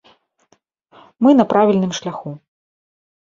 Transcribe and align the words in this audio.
Мы 1.27 1.35
на 1.39 1.45
правільным 1.53 1.91
шляху. 1.99 2.29